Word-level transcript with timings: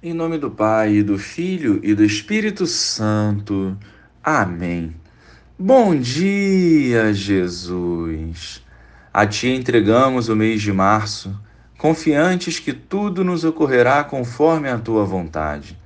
Em 0.00 0.14
nome 0.14 0.38
do 0.38 0.48
Pai, 0.48 1.02
do 1.02 1.18
Filho 1.18 1.80
e 1.82 1.92
do 1.92 2.04
Espírito 2.04 2.68
Santo. 2.68 3.76
Amém. 4.22 4.94
Bom 5.58 5.96
dia, 5.98 7.12
Jesus. 7.12 8.62
A 9.12 9.26
Ti 9.26 9.48
entregamos 9.48 10.28
o 10.28 10.36
mês 10.36 10.62
de 10.62 10.72
março, 10.72 11.36
confiantes 11.76 12.60
que 12.60 12.72
tudo 12.72 13.24
nos 13.24 13.42
ocorrerá 13.42 14.04
conforme 14.04 14.68
a 14.68 14.78
Tua 14.78 15.04
vontade. 15.04 15.76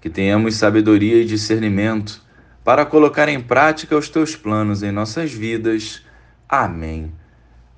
Que 0.00 0.08
tenhamos 0.08 0.54
sabedoria 0.54 1.20
e 1.20 1.24
discernimento 1.24 2.22
para 2.62 2.86
colocar 2.86 3.28
em 3.28 3.40
prática 3.40 3.98
os 3.98 4.08
Teus 4.08 4.36
planos 4.36 4.84
em 4.84 4.92
nossas 4.92 5.32
vidas. 5.32 6.04
Amém. 6.48 7.12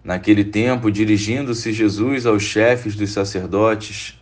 Naquele 0.04 0.44
tempo, 0.44 0.90
dirigindo-se 0.90 1.72
Jesus 1.72 2.26
aos 2.26 2.42
chefes 2.42 2.94
dos 2.94 3.10
sacerdotes, 3.10 4.21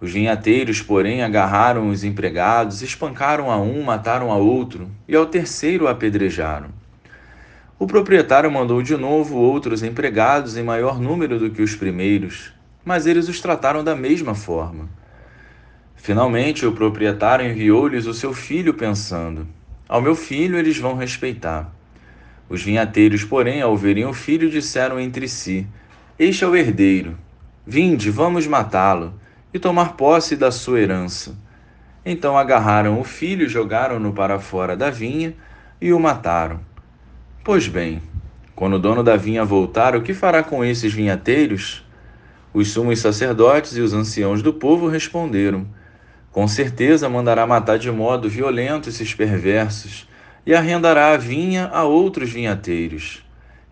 Os 0.00 0.12
vinhateiros, 0.12 0.80
porém, 0.80 1.22
agarraram 1.22 1.90
os 1.90 2.02
empregados, 2.02 2.80
espancaram 2.80 3.50
a 3.50 3.58
um, 3.58 3.82
mataram 3.82 4.32
a 4.32 4.36
outro, 4.36 4.90
e 5.06 5.14
ao 5.14 5.26
terceiro 5.26 5.86
apedrejaram. 5.86 6.68
O 7.78 7.86
proprietário 7.86 8.50
mandou 8.50 8.82
de 8.82 8.96
novo 8.96 9.36
outros 9.36 9.82
empregados 9.82 10.56
em 10.56 10.62
maior 10.62 10.98
número 10.98 11.38
do 11.38 11.50
que 11.50 11.60
os 11.60 11.76
primeiros, 11.76 12.50
mas 12.82 13.06
eles 13.06 13.28
os 13.28 13.40
trataram 13.42 13.84
da 13.84 13.94
mesma 13.94 14.34
forma. 14.34 14.88
Finalmente, 15.96 16.64
o 16.64 16.72
proprietário 16.72 17.44
enviou-lhes 17.44 18.06
o 18.06 18.14
seu 18.14 18.32
filho, 18.32 18.72
pensando: 18.72 19.46
Ao 19.86 20.00
meu 20.00 20.14
filho 20.14 20.58
eles 20.58 20.78
vão 20.78 20.94
respeitar. 20.94 21.70
Os 22.48 22.62
vinhateiros, 22.62 23.22
porém, 23.22 23.60
ao 23.60 23.76
verem 23.76 24.06
o 24.06 24.14
filho, 24.14 24.48
disseram 24.48 24.98
entre 24.98 25.28
si: 25.28 25.66
Este 26.18 26.42
é 26.42 26.46
o 26.46 26.56
herdeiro. 26.56 27.18
Vinde, 27.66 28.10
vamos 28.10 28.46
matá-lo 28.46 29.20
e 29.52 29.58
tomar 29.58 29.96
posse 29.96 30.36
da 30.36 30.50
sua 30.50 30.80
herança. 30.80 31.36
Então 32.04 32.36
agarraram 32.36 33.00
o 33.00 33.04
filho, 33.04 33.48
jogaram-no 33.48 34.12
para 34.12 34.38
fora 34.38 34.76
da 34.76 34.90
vinha 34.90 35.34
e 35.80 35.92
o 35.92 36.00
mataram. 36.00 36.60
Pois 37.44 37.66
bem, 37.66 38.02
quando 38.54 38.74
o 38.74 38.78
dono 38.78 39.02
da 39.02 39.16
vinha 39.16 39.44
voltar, 39.44 39.96
o 39.96 40.02
que 40.02 40.14
fará 40.14 40.42
com 40.42 40.64
esses 40.64 40.92
vinhateiros? 40.92 41.84
Os 42.52 42.68
sumos 42.68 42.98
sacerdotes 42.98 43.76
e 43.76 43.80
os 43.80 43.94
anciãos 43.94 44.42
do 44.42 44.52
povo 44.52 44.88
responderam: 44.88 45.66
Com 46.30 46.46
certeza 46.46 47.08
mandará 47.08 47.46
matar 47.46 47.78
de 47.78 47.90
modo 47.90 48.28
violento 48.28 48.88
esses 48.88 49.14
perversos 49.14 50.08
e 50.44 50.54
arrendará 50.54 51.12
a 51.12 51.16
vinha 51.16 51.68
a 51.68 51.84
outros 51.84 52.30
vinhateiros, 52.30 53.24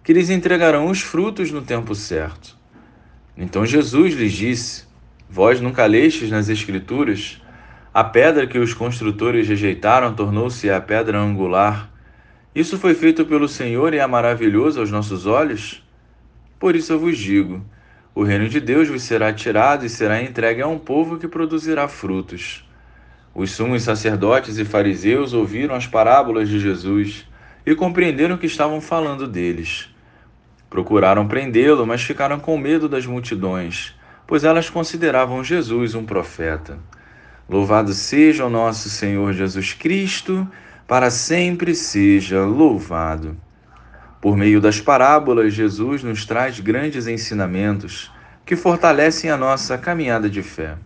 que 0.03 0.13
lhes 0.13 0.31
entregarão 0.31 0.87
os 0.87 1.01
frutos 1.01 1.51
no 1.51 1.61
tempo 1.61 1.95
certo. 1.95 2.57
Então 3.37 3.67
Jesus 3.67 4.15
lhes 4.15 4.33
disse: 4.33 4.88
Vós 5.31 5.61
nunca 5.61 5.85
lestes 5.85 6.31
nas 6.31 6.49
Escrituras? 6.49 7.39
A 7.93 8.03
pedra 8.03 8.47
que 8.47 8.59
os 8.59 8.73
construtores 8.73 9.47
rejeitaram 9.47 10.15
tornou-se 10.15 10.71
a 10.71 10.81
pedra 10.81 11.19
angular. 11.19 11.91
Isso 12.55 12.79
foi 12.79 12.95
feito 12.95 13.27
pelo 13.27 13.47
Senhor 13.47 13.93
e 13.93 13.99
é 13.99 14.07
maravilhoso 14.07 14.81
aos 14.81 14.91
nossos 14.91 15.27
olhos? 15.27 15.87
Por 16.59 16.75
isso 16.75 16.95
eu 16.95 16.99
vos 16.99 17.19
digo: 17.19 17.63
o 18.15 18.25
reino 18.25 18.49
de 18.49 18.59
Deus 18.59 18.89
vos 18.89 19.03
será 19.03 19.31
tirado 19.31 19.85
e 19.85 19.91
será 19.91 20.23
entregue 20.23 20.63
a 20.63 20.67
um 20.67 20.79
povo 20.79 21.19
que 21.19 21.29
produzirá 21.29 21.87
frutos. 21.89 22.67
Os 23.35 23.51
sumos 23.51 23.83
sacerdotes 23.83 24.57
e 24.57 24.65
fariseus 24.65 25.35
ouviram 25.35 25.75
as 25.75 25.87
parábolas 25.87 26.49
de 26.49 26.59
Jesus 26.59 27.29
e 27.67 27.75
compreenderam 27.75 28.39
que 28.39 28.47
estavam 28.47 28.81
falando 28.81 29.29
deles. 29.29 29.95
Procuraram 30.71 31.29
prendê-lo, 31.29 31.87
mas 31.87 32.03
ficaram 32.03 32.41
com 32.41 32.57
medo 32.57 32.89
das 32.89 33.05
multidões 33.05 33.98
pois 34.29 34.45
elas 34.45 34.69
consideravam 34.69 35.43
Jesus 35.43 35.95
um 35.95 36.05
profeta. 36.05 36.79
Louvado 37.49 37.95
seja 37.95 38.45
o 38.45 38.51
nosso 38.51 38.91
Senhor 38.91 39.33
Jesus 39.33 39.73
Cristo, 39.73 40.47
para 40.87 41.11
sempre 41.11 41.75
seja 41.75 42.45
louvado. 42.45 43.39
Por 44.21 44.37
meio 44.37 44.61
das 44.61 44.83
parábolas, 44.83 45.55
Jesus 45.55 46.03
nos 46.03 46.27
traz 46.27 46.61
grandes 46.61 47.07
ensinamentos 47.07 48.13
que 48.45 48.55
fortalecem 48.55 49.31
a 49.31 49.37
nossa 49.37 49.79
caminhada 49.79 50.29
de 50.29 50.43
fé. 50.43 50.77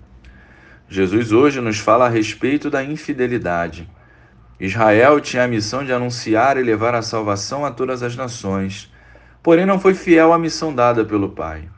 Jesus 0.88 1.32
hoje 1.32 1.60
nos 1.60 1.80
fala 1.80 2.06
a 2.06 2.08
respeito 2.08 2.70
da 2.70 2.84
infidelidade. 2.84 3.90
Israel 4.60 5.20
tinha 5.20 5.42
a 5.42 5.48
missão 5.48 5.84
de 5.84 5.92
anunciar 5.92 6.56
e 6.56 6.62
levar 6.62 6.94
a 6.94 7.02
salvação 7.02 7.64
a 7.64 7.72
todas 7.72 8.04
as 8.04 8.14
nações, 8.14 8.92
porém 9.42 9.66
não 9.66 9.80
foi 9.80 9.94
fiel 9.94 10.32
à 10.32 10.38
missão 10.38 10.72
dada 10.72 11.04
pelo 11.04 11.30
Pai. 11.30 11.71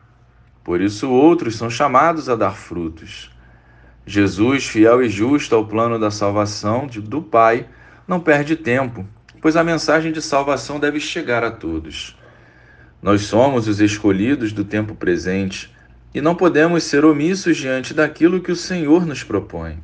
Por 0.65 0.81
isso, 0.81 1.11
outros 1.11 1.57
são 1.57 1.69
chamados 1.69 2.31
a 2.31 2.35
dar 2.35 2.57
frutos. 2.57 3.31
Jesus, 4.07 4.67
fiel 4.67 5.03
e 5.03 5.11
justo 5.11 5.55
ao 5.55 5.67
plano 5.67 5.99
da 5.99 6.11
salvação 6.11 6.87
do 6.87 7.21
Pai, 7.21 7.69
não 8.09 8.19
perde 8.19 8.57
tempo, 8.57 9.07
pois 9.43 9.57
a 9.57 9.63
mensagem 9.63 10.11
de 10.11 10.23
salvação 10.23 10.81
deve 10.81 10.99
chegar 10.99 11.45
a 11.45 11.51
todos. 11.51 12.19
Nós 13.03 13.23
somos 13.23 13.69
os 13.69 13.79
escolhidos 13.79 14.55
do 14.55 14.65
tempo 14.65 14.95
presente 14.95 15.71
e 16.15 16.21
não 16.23 16.35
podemos 16.35 16.85
ser 16.85 17.05
omissos 17.05 17.59
diante 17.59 17.93
daquilo 17.93 18.41
que 18.41 18.53
o 18.53 18.57
Senhor 18.57 19.05
nos 19.05 19.23
propõe. 19.23 19.79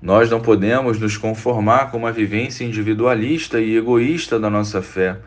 Nós 0.00 0.30
não 0.30 0.40
podemos 0.40 1.00
nos 1.00 1.16
conformar 1.16 1.90
com 1.90 1.98
uma 1.98 2.12
vivência 2.12 2.64
individualista 2.64 3.60
e 3.60 3.76
egoísta 3.76 4.38
da 4.38 4.48
nossa 4.48 4.80
fé, 4.82 5.18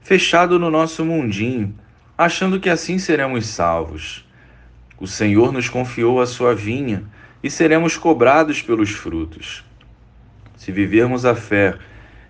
fechado 0.00 0.58
no 0.58 0.70
nosso 0.70 1.04
mundinho 1.04 1.76
achando 2.16 2.60
que 2.60 2.70
assim 2.70 2.98
seremos 2.98 3.46
salvos. 3.46 4.24
O 4.98 5.06
Senhor 5.06 5.52
nos 5.52 5.68
confiou 5.68 6.20
a 6.20 6.26
sua 6.26 6.54
vinha 6.54 7.04
e 7.42 7.50
seremos 7.50 7.96
cobrados 7.96 8.62
pelos 8.62 8.90
frutos. 8.90 9.64
Se 10.56 10.70
vivermos 10.70 11.24
a 11.24 11.34
fé 11.34 11.76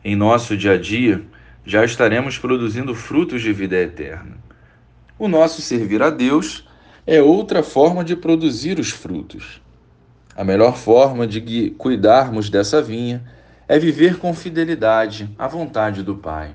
em 0.04 0.16
nosso 0.16 0.56
dia 0.56 0.72
a 0.72 0.78
dia, 0.78 1.22
já 1.64 1.84
estaremos 1.84 2.38
produzindo 2.38 2.94
frutos 2.94 3.42
de 3.42 3.52
vida 3.52 3.76
eterna. 3.76 4.36
O 5.18 5.28
nosso 5.28 5.60
servir 5.60 6.02
a 6.02 6.10
Deus 6.10 6.66
é 7.06 7.20
outra 7.20 7.62
forma 7.62 8.02
de 8.02 8.16
produzir 8.16 8.78
os 8.78 8.90
frutos. 8.90 9.60
A 10.34 10.42
melhor 10.42 10.76
forma 10.76 11.26
de 11.26 11.70
cuidarmos 11.76 12.48
dessa 12.48 12.80
vinha 12.80 13.22
é 13.68 13.78
viver 13.78 14.16
com 14.16 14.32
fidelidade 14.32 15.30
à 15.38 15.46
vontade 15.46 16.02
do 16.02 16.16
Pai. 16.16 16.54